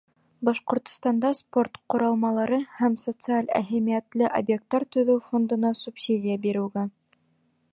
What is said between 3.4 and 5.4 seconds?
әһәмиәтле объекттар төҙөү